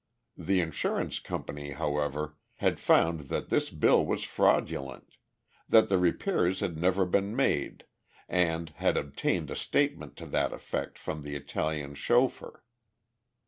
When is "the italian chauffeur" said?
11.21-12.63